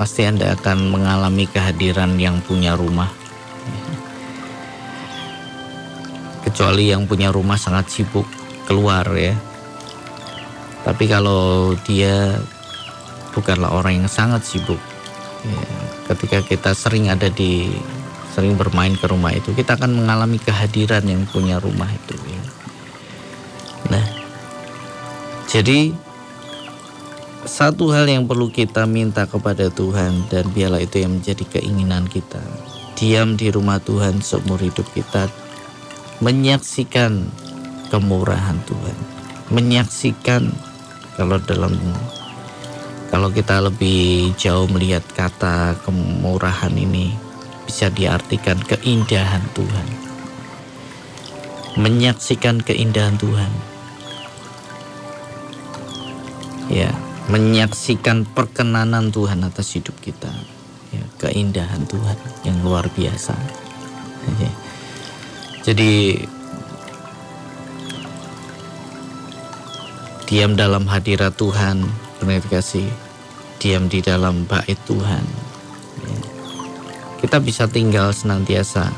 pasti 0.02 0.26
Anda 0.26 0.58
akan 0.58 0.90
mengalami 0.90 1.46
kehadiran 1.46 2.18
yang 2.18 2.42
punya 2.42 2.74
rumah. 2.74 3.06
Kecuali 6.42 6.90
yang 6.90 7.06
punya 7.06 7.30
rumah 7.30 7.54
sangat 7.54 7.86
sibuk 7.86 8.26
keluar 8.66 9.06
ya. 9.14 9.30
Tapi 10.82 11.06
kalau 11.06 11.78
dia 11.86 12.34
bukanlah 13.30 13.70
orang 13.70 14.02
yang 14.02 14.10
sangat 14.10 14.42
sibuk, 14.42 14.82
ya, 15.46 15.62
ketika 16.10 16.42
kita 16.50 16.74
sering 16.74 17.06
ada 17.06 17.30
di 17.30 17.70
sering 18.34 18.58
bermain 18.58 18.98
ke 18.98 19.06
rumah 19.06 19.30
itu, 19.30 19.54
kita 19.54 19.78
akan 19.78 20.02
mengalami 20.02 20.42
kehadiran 20.42 21.06
yang 21.06 21.22
punya 21.30 21.62
rumah 21.62 21.86
itu. 21.86 22.18
Ya. 22.26 22.42
Nah, 23.94 24.06
jadi 25.46 25.94
satu 27.42 27.90
hal 27.90 28.06
yang 28.06 28.30
perlu 28.30 28.54
kita 28.54 28.86
minta 28.86 29.26
kepada 29.26 29.66
Tuhan 29.66 30.30
dan 30.30 30.46
biarlah 30.54 30.78
itu 30.78 31.02
yang 31.02 31.18
menjadi 31.18 31.42
keinginan 31.58 32.06
kita. 32.06 32.38
Diam 32.94 33.34
di 33.34 33.50
rumah 33.50 33.82
Tuhan 33.82 34.22
seumur 34.22 34.62
hidup 34.62 34.86
kita. 34.94 35.26
Menyaksikan 36.22 37.26
kemurahan 37.90 38.62
Tuhan. 38.62 38.98
Menyaksikan 39.50 40.54
kalau 41.18 41.42
dalam 41.42 41.74
kalau 43.10 43.28
kita 43.28 43.58
lebih 43.58 44.32
jauh 44.38 44.70
melihat 44.70 45.02
kata 45.12 45.76
kemurahan 45.82 46.72
ini 46.72 47.12
bisa 47.66 47.90
diartikan 47.90 48.56
keindahan 48.62 49.42
Tuhan. 49.52 49.86
Menyaksikan 51.74 52.62
keindahan 52.62 53.18
Tuhan. 53.18 53.52
Ya, 56.72 56.88
menyaksikan 57.30 58.26
perkenanan 58.26 59.14
Tuhan 59.14 59.46
atas 59.46 59.78
hidup 59.78 59.94
kita 60.02 60.32
ya, 60.90 61.04
keindahan 61.22 61.86
Tuhan 61.86 62.18
yang 62.42 62.58
luar 62.66 62.90
biasa 62.90 63.34
ya. 64.42 64.50
jadi 65.62 66.22
diam 70.26 70.58
dalam 70.58 70.88
hadirat 70.88 71.36
Tuhan 71.38 71.86
benar 72.18 72.42
diam 73.62 73.86
di 73.86 74.02
dalam 74.02 74.42
bait 74.50 74.78
Tuhan 74.88 75.24
ya. 76.02 76.18
kita 77.22 77.38
bisa 77.38 77.70
tinggal 77.70 78.10
senantiasa 78.10 78.90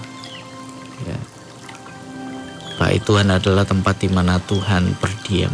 ya. 1.04 1.18
bait 2.80 3.04
Tuhan 3.04 3.28
adalah 3.28 3.68
tempat 3.68 4.00
di 4.00 4.08
mana 4.08 4.40
Tuhan 4.40 4.96
berdiam 4.96 5.52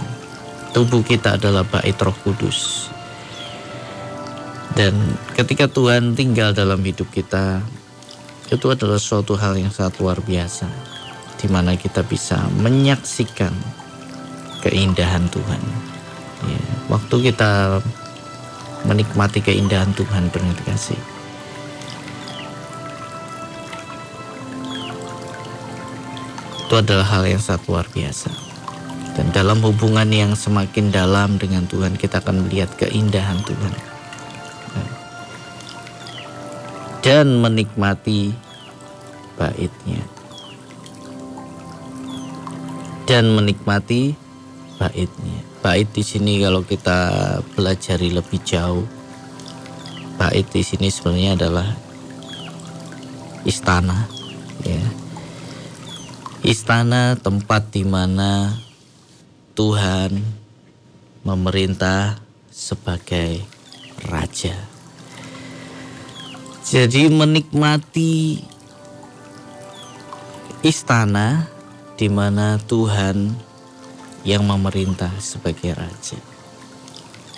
tubuh 0.70 1.02
kita 1.02 1.36
adalah 1.36 1.66
bait 1.66 1.96
Roh 1.98 2.14
Kudus. 2.22 2.90
Dan 4.74 4.94
ketika 5.34 5.66
Tuhan 5.66 6.14
tinggal 6.14 6.54
dalam 6.54 6.78
hidup 6.80 7.10
kita, 7.10 7.58
itu 8.50 8.66
adalah 8.70 8.98
suatu 8.98 9.34
hal 9.34 9.58
yang 9.58 9.70
sangat 9.70 9.98
luar 9.98 10.22
biasa, 10.22 10.70
di 11.38 11.46
mana 11.50 11.74
kita 11.74 12.06
bisa 12.06 12.38
menyaksikan 12.62 13.52
keindahan 14.62 15.26
Tuhan. 15.30 15.62
Ya, 16.46 16.62
waktu 16.88 17.30
kita 17.30 17.82
menikmati 18.86 19.42
keindahan 19.44 19.92
Tuhan 19.92 20.30
benar 20.32 20.56
kasih. 20.64 20.98
Itu 26.70 26.78
adalah 26.78 27.06
hal 27.06 27.26
yang 27.26 27.42
sangat 27.42 27.66
luar 27.66 27.86
biasa. 27.90 28.49
Dan 29.18 29.34
dalam 29.34 29.58
hubungan 29.60 30.06
yang 30.08 30.32
semakin 30.38 30.94
dalam 30.94 31.36
dengan 31.36 31.66
Tuhan, 31.66 31.98
kita 31.98 32.22
akan 32.22 32.46
melihat 32.46 32.70
keindahan 32.78 33.42
Tuhan. 33.42 33.74
Dan 37.00 37.40
menikmati 37.40 38.30
baitnya. 39.40 40.04
Dan 43.08 43.32
menikmati 43.34 44.12
baitnya. 44.76 45.38
Bait 45.60 45.88
di 45.92 46.00
sini 46.00 46.40
kalau 46.40 46.64
kita 46.64 47.00
pelajari 47.52 48.16
lebih 48.16 48.40
jauh, 48.44 48.84
bait 50.16 50.44
di 50.48 50.64
sini 50.64 50.88
sebenarnya 50.88 51.36
adalah 51.36 51.68
istana, 53.44 54.08
ya. 54.64 54.80
Istana 56.40 57.20
tempat 57.20 57.68
di 57.68 57.84
mana 57.84 58.48
Tuhan 59.54 60.22
memerintah 61.26 62.22
sebagai 62.50 63.42
raja. 64.06 64.54
Jadi 66.70 67.10
menikmati 67.10 68.46
istana 70.62 71.50
di 71.98 72.06
mana 72.06 72.62
Tuhan 72.62 73.34
yang 74.22 74.46
memerintah 74.46 75.10
sebagai 75.18 75.74
raja. 75.74 76.20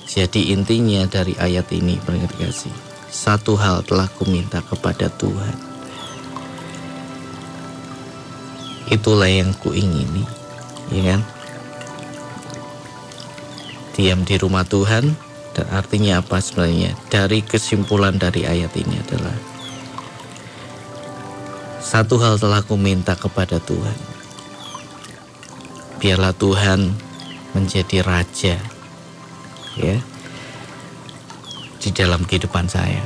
Jadi 0.05 0.53
intinya 0.53 1.09
dari 1.09 1.33
ayat 1.41 1.73
ini 1.73 1.97
pendengar 2.05 2.37
kasih, 2.37 2.75
satu 3.09 3.57
hal 3.57 3.81
telah 3.89 4.11
kuminta 4.13 4.61
kepada 4.61 5.09
Tuhan. 5.09 5.57
Itulah 8.93 9.33
yang 9.33 9.57
kuingini, 9.57 10.29
ya 10.93 11.17
kan? 11.17 11.42
Diam 13.93 14.25
di 14.25 14.37
rumah 14.41 14.65
Tuhan 14.65 15.13
dan 15.53 15.67
artinya 15.69 16.25
apa 16.25 16.41
sebenarnya? 16.41 16.97
Dari 17.13 17.45
kesimpulan 17.45 18.17
dari 18.17 18.49
ayat 18.49 18.73
ini 18.77 18.97
adalah 19.01 19.37
satu 21.85 22.17
hal 22.17 22.41
telah 22.41 22.65
ku 22.65 22.81
minta 22.81 23.13
kepada 23.13 23.61
Tuhan. 23.61 23.99
Biarlah 26.01 26.33
Tuhan 26.35 26.93
menjadi 27.53 28.01
raja 28.01 28.57
ya 29.77 29.97
di 31.79 31.91
dalam 31.93 32.25
kehidupan 32.25 32.67
saya. 32.67 33.05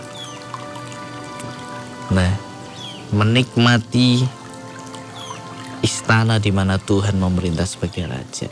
Nah 2.14 2.30
menikmati 3.10 4.26
istana 5.82 6.42
di 6.42 6.50
mana 6.50 6.78
Tuhan 6.78 7.18
memerintah 7.18 7.66
sebagai 7.66 8.10
raja 8.10 8.50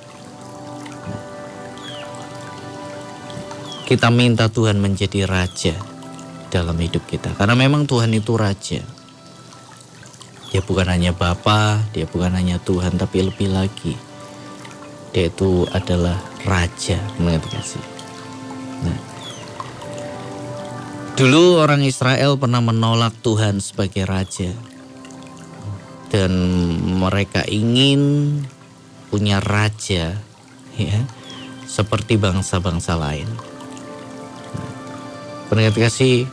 kita 3.84 4.08
minta 4.08 4.48
Tuhan 4.48 4.80
menjadi 4.80 5.28
raja 5.28 5.76
dalam 6.48 6.76
hidup 6.80 7.04
kita. 7.04 7.36
Karena 7.36 7.52
memang 7.52 7.84
Tuhan 7.84 8.08
itu 8.16 8.32
raja. 8.34 8.80
Dia 10.48 10.62
bukan 10.62 10.86
hanya 10.88 11.12
Bapa, 11.12 11.82
dia 11.92 12.08
bukan 12.08 12.32
hanya 12.32 12.56
Tuhan, 12.62 12.96
tapi 12.96 13.26
lebih 13.26 13.52
lagi. 13.52 13.92
Dia 15.12 15.28
itu 15.28 15.68
adalah 15.74 16.16
raja, 16.48 16.96
mengerti 17.20 17.48
kasih. 17.52 17.84
Nah, 18.86 18.98
dulu 21.18 21.58
orang 21.58 21.82
Israel 21.82 22.38
pernah 22.40 22.62
menolak 22.64 23.12
Tuhan 23.20 23.60
sebagai 23.60 24.06
raja. 24.08 24.54
Dan 26.14 26.30
mereka 27.02 27.42
ingin 27.50 28.38
punya 29.10 29.42
raja 29.42 30.14
ya 30.78 30.98
seperti 31.66 32.14
bangsa-bangsa 32.14 32.94
lain. 32.94 33.26
Pendengar 35.54 35.86
kasih, 35.86 36.26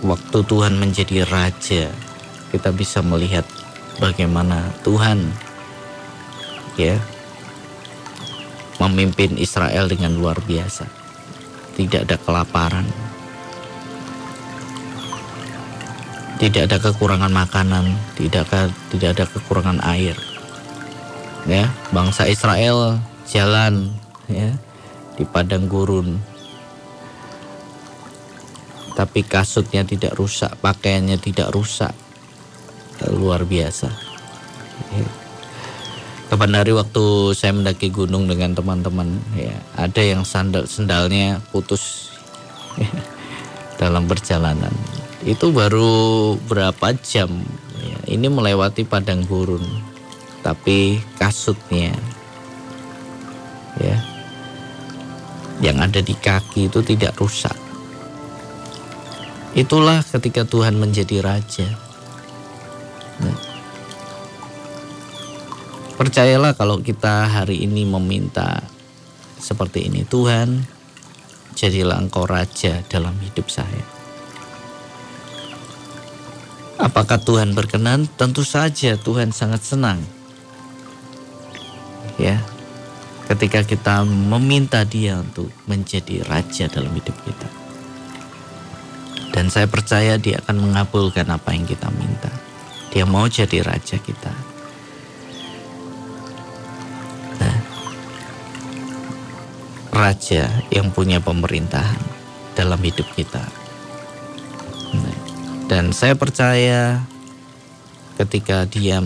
waktu 0.00 0.48
Tuhan 0.48 0.80
menjadi 0.80 1.28
raja, 1.28 1.92
kita 2.56 2.72
bisa 2.72 3.04
melihat 3.04 3.44
bagaimana 4.00 4.72
Tuhan 4.80 5.28
ya 6.80 6.96
memimpin 8.80 9.36
Israel 9.36 9.92
dengan 9.92 10.16
luar 10.16 10.40
biasa. 10.40 10.88
Tidak 11.76 12.08
ada 12.08 12.16
kelaparan. 12.16 12.88
Tidak 16.40 16.64
ada 16.64 16.80
kekurangan 16.80 17.28
makanan, 17.28 17.92
tidak 18.16 18.48
ada, 18.48 18.72
tidak 18.88 19.20
ada 19.20 19.24
kekurangan 19.36 19.84
air. 19.84 20.16
Ya, 21.44 21.68
bangsa 21.92 22.24
Israel 22.24 23.04
jalan 23.28 23.92
ya 24.32 24.56
di 25.20 25.28
padang 25.28 25.68
gurun. 25.68 26.31
Tapi 29.02 29.26
kasutnya 29.26 29.82
tidak 29.82 30.14
rusak, 30.14 30.54
pakaiannya 30.62 31.18
tidak 31.18 31.50
rusak. 31.50 31.90
Luar 33.10 33.42
biasa. 33.42 33.90
Kapan 36.30 36.54
hari 36.54 36.70
waktu 36.70 37.34
saya 37.34 37.50
mendaki 37.50 37.90
gunung 37.90 38.30
dengan 38.30 38.54
teman-teman 38.54 39.18
ya, 39.34 39.58
ada 39.74 39.98
yang 40.06 40.22
sandal 40.22 40.70
sendalnya 40.70 41.42
putus 41.50 42.14
ya, 42.78 42.86
dalam 43.74 44.06
perjalanan. 44.06 44.70
Itu 45.26 45.50
baru 45.50 46.38
berapa 46.46 46.94
jam 47.02 47.42
ya, 47.82 47.98
ini 48.06 48.30
melewati 48.30 48.86
padang 48.86 49.26
gurun. 49.26 49.66
Tapi 50.46 51.02
kasutnya 51.18 51.90
ya 53.82 53.98
yang 55.58 55.82
ada 55.82 55.98
di 55.98 56.14
kaki 56.14 56.70
itu 56.70 56.86
tidak 56.86 57.18
rusak. 57.18 57.61
Itulah 59.52 60.00
ketika 60.00 60.48
Tuhan 60.48 60.80
menjadi 60.80 61.20
raja. 61.20 61.68
Nah, 63.20 63.52
Percayalah 66.02 66.58
kalau 66.58 66.82
kita 66.82 67.30
hari 67.30 67.62
ini 67.62 67.86
meminta 67.86 68.58
seperti 69.38 69.86
ini, 69.86 70.02
Tuhan, 70.02 70.64
jadilah 71.54 72.02
Engkau 72.02 72.26
raja 72.26 72.82
dalam 72.90 73.14
hidup 73.22 73.46
saya. 73.46 73.86
Apakah 76.82 77.22
Tuhan 77.22 77.54
berkenan? 77.54 78.10
Tentu 78.18 78.42
saja 78.42 78.98
Tuhan 78.98 79.30
sangat 79.30 79.62
senang. 79.62 80.02
Ya. 82.18 82.42
Ketika 83.30 83.62
kita 83.62 84.02
meminta 84.02 84.82
Dia 84.82 85.22
untuk 85.22 85.54
menjadi 85.70 86.26
raja 86.26 86.66
dalam 86.66 86.90
hidup 86.98 87.14
kita. 87.22 87.61
Dan 89.42 89.50
saya 89.50 89.66
percaya 89.66 90.22
Dia 90.22 90.38
akan 90.38 90.70
mengabulkan 90.70 91.26
apa 91.26 91.50
yang 91.50 91.66
kita 91.66 91.90
minta. 91.98 92.30
Dia 92.94 93.02
mau 93.02 93.26
jadi 93.26 93.58
raja 93.66 93.98
kita. 93.98 94.30
raja 99.92 100.48
yang 100.72 100.88
punya 100.90 101.20
pemerintahan 101.20 102.00
dalam 102.54 102.80
hidup 102.80 103.04
kita. 103.12 103.44
Dan 105.66 105.90
saya 105.92 106.16
percaya 106.16 107.02
ketika 108.16 108.64
dia 108.66 109.02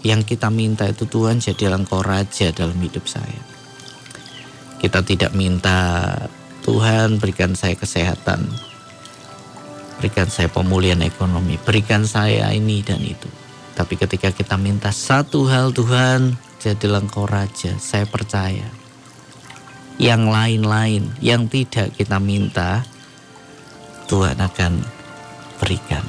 yang 0.00 0.22
kita 0.24 0.48
minta 0.48 0.84
itu 0.88 1.04
Tuhan 1.04 1.42
jadilah 1.42 1.80
engkau 1.80 2.00
raja 2.00 2.48
dalam 2.54 2.78
hidup 2.80 3.04
saya. 3.08 3.40
Kita 4.80 5.04
tidak 5.04 5.36
minta 5.36 6.08
Tuhan 6.64 7.20
berikan 7.20 7.52
saya 7.52 7.76
kesehatan, 7.76 8.46
berikan 10.00 10.32
saya 10.32 10.48
pemulihan 10.48 11.04
ekonomi, 11.04 11.60
berikan 11.60 12.08
saya 12.08 12.48
ini 12.56 12.80
dan 12.80 13.04
itu. 13.04 13.28
Tapi 13.76 14.00
ketika 14.00 14.32
kita 14.32 14.56
minta 14.56 14.88
satu 14.88 15.44
hal 15.44 15.76
Tuhan, 15.76 16.40
jadilah 16.56 17.04
engkau 17.04 17.28
raja, 17.28 17.76
saya 17.76 18.08
percaya 18.08 18.64
yang 20.00 20.32
lain-lain 20.32 21.12
yang 21.20 21.44
tidak 21.52 21.92
kita 21.92 22.16
minta, 22.16 22.80
Tuhan 24.08 24.40
akan 24.40 24.80
berikan. 25.60 26.02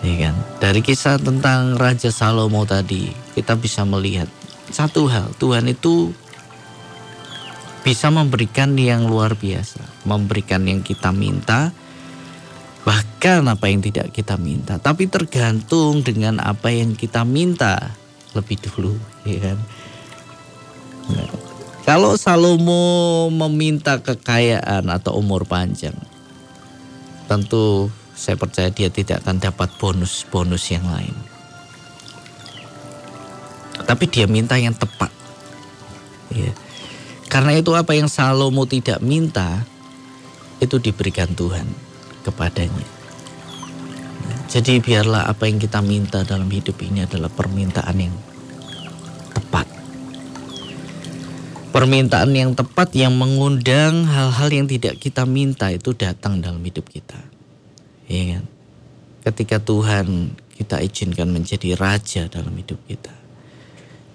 Ya 0.00 0.28
kan? 0.28 0.34
Dari 0.60 0.80
kisah 0.80 1.20
tentang 1.20 1.76
Raja 1.76 2.08
Salomo 2.08 2.64
tadi, 2.64 3.12
kita 3.36 3.60
bisa 3.60 3.84
melihat 3.84 4.28
satu 4.72 5.08
hal, 5.12 5.32
Tuhan 5.36 5.68
itu 5.68 6.12
bisa 7.84 8.08
memberikan 8.08 8.72
yang 8.80 9.04
luar 9.04 9.36
biasa, 9.36 9.84
memberikan 10.08 10.64
yang 10.64 10.80
kita 10.80 11.12
minta, 11.12 11.72
bahkan 12.84 13.48
apa 13.48 13.72
yang 13.72 13.80
tidak 13.80 14.12
kita 14.12 14.36
minta, 14.36 14.76
tapi 14.76 15.08
tergantung 15.08 16.04
dengan 16.04 16.36
apa 16.38 16.68
yang 16.68 16.92
kita 16.92 17.24
minta 17.24 17.96
lebih 18.36 18.60
dulu, 18.60 18.92
ya 19.24 19.40
kan? 19.40 19.58
Nah, 21.08 21.28
kalau 21.88 22.16
Salomo 22.20 23.28
meminta 23.32 23.96
kekayaan 24.04 24.92
atau 24.92 25.16
umur 25.16 25.48
panjang, 25.48 25.96
tentu 27.24 27.88
saya 28.12 28.36
percaya 28.36 28.68
dia 28.68 28.92
tidak 28.92 29.24
akan 29.24 29.40
dapat 29.40 29.72
bonus-bonus 29.80 30.68
yang 30.68 30.84
lain. 30.84 31.16
Tapi 33.84 34.04
dia 34.08 34.28
minta 34.28 34.60
yang 34.60 34.76
tepat. 34.76 35.10
Ya. 36.32 36.52
Karena 37.32 37.56
itu 37.56 37.72
apa 37.72 37.96
yang 37.96 38.12
Salomo 38.12 38.68
tidak 38.68 39.00
minta, 39.00 39.64
itu 40.60 40.80
diberikan 40.80 41.32
Tuhan 41.32 41.83
kepadanya. 42.24 42.88
Jadi 44.48 44.80
biarlah 44.80 45.28
apa 45.28 45.44
yang 45.44 45.60
kita 45.60 45.84
minta 45.84 46.24
dalam 46.24 46.48
hidup 46.48 46.80
ini 46.80 47.04
adalah 47.04 47.28
permintaan 47.28 47.98
yang 48.00 48.14
permintaan 51.74 52.30
yang 52.38 52.54
tepat 52.54 52.94
yang 52.94 53.18
mengundang 53.18 54.06
hal-hal 54.06 54.46
yang 54.46 54.70
tidak 54.70 54.94
kita 55.02 55.26
minta 55.26 55.74
itu 55.74 55.90
datang 55.90 56.38
dalam 56.38 56.62
hidup 56.62 56.86
kita. 56.86 57.18
Ya 58.06 58.38
kan? 58.38 58.44
Ketika 59.26 59.58
Tuhan 59.58 60.38
kita 60.54 60.78
izinkan 60.80 61.34
menjadi 61.34 61.74
raja 61.74 62.30
dalam 62.30 62.54
hidup 62.54 62.78
kita. 62.86 63.10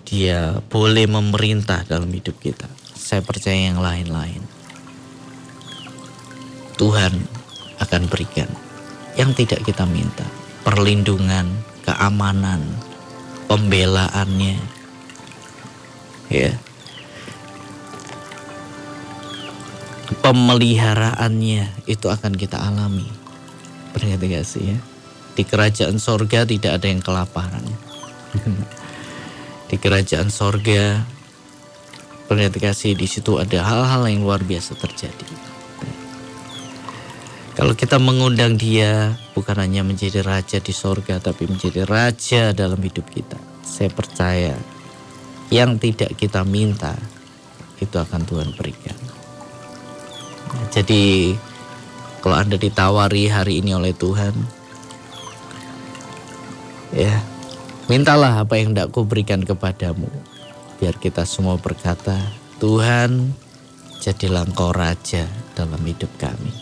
Dia 0.07 0.57
boleh 0.65 1.05
memerintah 1.05 1.85
dalam 1.85 2.09
hidup 2.09 2.39
kita. 2.39 2.65
Saya 2.95 3.21
percaya 3.21 3.69
yang 3.69 3.83
lain-lain. 3.83 4.41
Tuhan 6.79 7.11
akan 7.79 8.07
berikan 8.11 8.47
yang 9.15 9.35
tidak 9.35 9.63
kita 9.67 9.83
minta. 9.83 10.23
Perlindungan, 10.63 11.49
keamanan, 11.87 12.61
pembelaannya. 13.47 14.59
Ya, 16.29 16.53
pemeliharaannya 20.21 21.85
itu 21.85 22.07
akan 22.09 22.33
kita 22.33 22.57
alami. 22.57 23.05
Perhati 23.93 24.25
gak 24.29 24.45
sih 24.45 24.63
ya? 24.73 24.77
Di 25.33 25.43
kerajaan 25.47 25.97
sorga 25.97 26.45
tidak 26.45 26.77
ada 26.77 26.87
yang 26.89 27.01
kelaparan. 27.01 27.63
di 29.69 29.75
kerajaan 29.77 30.29
sorga, 30.29 31.01
perhati 32.29 32.59
kasih 32.61 32.93
di 32.93 33.07
situ 33.09 33.41
ada 33.41 33.65
hal-hal 33.65 34.05
yang 34.09 34.25
luar 34.25 34.41
biasa 34.45 34.77
terjadi. 34.77 35.48
Kalau 37.59 37.75
kita 37.75 37.99
mengundang 37.99 38.55
dia 38.55 39.19
bukan 39.35 39.59
hanya 39.59 39.83
menjadi 39.83 40.23
raja 40.23 40.63
di 40.63 40.71
sorga 40.71 41.19
tapi 41.19 41.43
menjadi 41.43 41.83
raja 41.83 42.55
dalam 42.55 42.79
hidup 42.79 43.03
kita. 43.11 43.35
Saya 43.67 43.91
percaya 43.91 44.55
yang 45.51 45.75
tidak 45.75 46.15
kita 46.15 46.47
minta 46.47 46.95
itu 47.83 47.99
akan 47.99 48.23
Tuhan 48.23 48.55
berikan. 48.55 48.95
Jadi 50.71 51.35
kalau 52.23 52.39
Anda 52.39 52.55
ditawari 52.55 53.27
hari 53.27 53.59
ini 53.59 53.75
oleh 53.75 53.91
Tuhan, 53.91 54.39
ya 56.95 57.19
mintalah 57.91 58.39
apa 58.39 58.55
yang 58.55 58.71
tidak 58.71 58.95
ku 58.95 59.03
berikan 59.03 59.43
kepadamu. 59.43 60.07
Biar 60.79 60.95
kita 60.95 61.27
semua 61.27 61.59
berkata, 61.59 62.15
Tuhan 62.63 63.35
jadilah 63.99 64.47
engkau 64.47 64.71
raja 64.71 65.27
dalam 65.59 65.83
hidup 65.83 66.07
kami. 66.15 66.58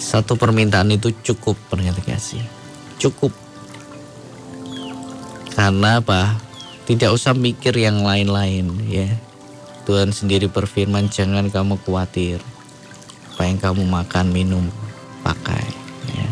Satu 0.00 0.40
permintaan 0.40 0.88
itu 0.96 1.12
cukup 1.20 1.60
pendengar 1.68 2.00
kasih. 2.00 2.40
Cukup. 2.96 3.36
Karena 5.52 6.00
apa? 6.00 6.40
Tidak 6.88 7.12
usah 7.12 7.36
mikir 7.36 7.76
yang 7.76 8.00
lain-lain 8.00 8.72
ya. 8.88 9.12
Tuhan 9.84 10.16
sendiri 10.16 10.48
berfirman 10.48 11.12
jangan 11.12 11.52
kamu 11.52 11.76
khawatir 11.84 12.40
apa 13.40 13.48
yang 13.48 13.56
kamu 13.56 13.88
makan, 13.88 14.36
minum, 14.36 14.64
pakai. 15.24 15.64
Ya. 16.12 16.28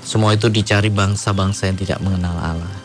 Semua 0.00 0.32
itu 0.32 0.48
dicari 0.48 0.88
bangsa-bangsa 0.88 1.68
yang 1.68 1.76
tidak 1.76 2.00
mengenal 2.00 2.36
Allah. 2.40 2.76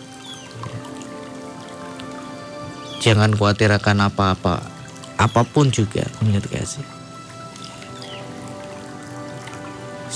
Jangan 2.99 3.31
khawatir 3.39 3.71
akan 3.71 4.11
apa-apa, 4.11 4.67
apa 5.15 5.41
pun 5.47 5.71
juga, 5.71 6.03
kasih. 6.51 6.94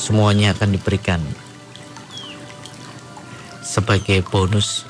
Semuanya 0.09 0.57
akan 0.57 0.73
diberikan 0.73 1.21
sebagai 3.61 4.25
bonus 4.25 4.89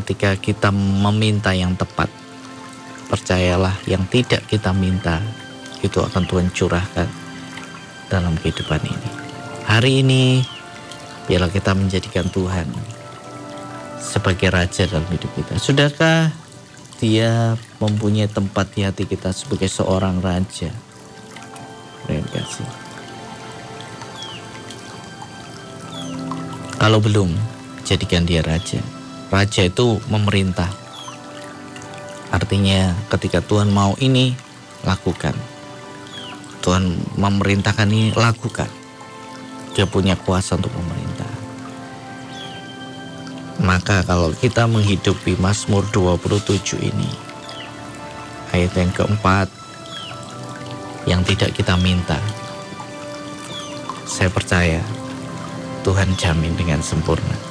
ketika 0.00 0.32
kita 0.40 0.72
meminta 0.72 1.52
yang 1.52 1.76
tepat. 1.76 2.08
Percayalah, 3.12 3.76
yang 3.84 4.08
tidak 4.08 4.48
kita 4.48 4.72
minta 4.72 5.20
itu 5.84 6.00
akan 6.00 6.24
Tuhan 6.24 6.48
curahkan 6.56 7.04
dalam 8.08 8.32
kehidupan 8.40 8.80
ini. 8.80 9.10
Hari 9.68 10.00
ini, 10.00 10.40
biarlah 11.28 11.52
kita 11.52 11.76
menjadikan 11.76 12.24
Tuhan 12.32 12.64
sebagai 14.00 14.48
Raja 14.48 14.88
dalam 14.88 15.04
hidup 15.12 15.36
kita. 15.36 15.60
Sudahkah 15.60 16.32
dia 16.96 17.60
mempunyai 17.76 18.32
tempat 18.32 18.72
di 18.72 18.88
hati 18.88 19.04
kita 19.04 19.36
sebagai 19.36 19.68
seorang 19.68 20.24
Raja? 20.24 20.72
Terima 22.08 22.28
kasih. 22.32 22.85
Kalau 26.76 27.00
belum, 27.00 27.32
jadikan 27.88 28.28
dia 28.28 28.44
Raja. 28.44 28.84
Raja 29.32 29.64
itu 29.64 29.96
memerintah. 30.12 30.68
Artinya 32.28 32.92
ketika 33.08 33.40
Tuhan 33.40 33.72
mau 33.72 33.96
ini, 33.96 34.36
lakukan. 34.84 35.32
Tuhan 36.60 36.98
memerintahkan 37.16 37.88
ini, 37.88 38.12
lakukan. 38.12 38.68
Dia 39.72 39.88
punya 39.88 40.20
kuasa 40.20 40.60
untuk 40.60 40.74
memerintah. 40.76 41.32
Maka 43.56 44.04
kalau 44.04 44.36
kita 44.36 44.68
menghidupi 44.68 45.40
Mazmur 45.40 45.88
27 45.88 46.76
ini, 46.76 47.08
ayat 48.52 48.72
yang 48.76 48.92
keempat, 48.92 49.48
yang 51.08 51.24
tidak 51.24 51.56
kita 51.56 51.72
minta, 51.80 52.20
saya 54.04 54.28
percaya 54.28 54.84
Tuhan 55.86 56.18
jamin 56.18 56.50
dengan 56.58 56.82
sempurna. 56.82 57.45